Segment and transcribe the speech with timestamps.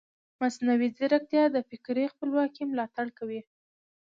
[0.41, 3.41] مصنوعي ځیرکتیا د فکري خپلواکۍ ملاتړ کوي.